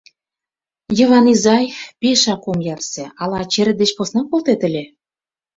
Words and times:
«Йыван 0.97 1.25
изай, 1.33 1.65
пешак 1.99 2.43
ом 2.51 2.59
ярсе, 2.73 3.05
ала 3.21 3.41
черет 3.51 3.77
деч 3.81 3.91
посна 3.97 4.21
колтет 4.29 4.61
ыле?» 4.67 4.83